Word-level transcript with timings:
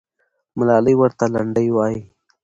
ملالۍ 0.57 0.95
ورته 0.97 1.25
لنډۍ 1.33 1.67
وایي. 1.75 1.99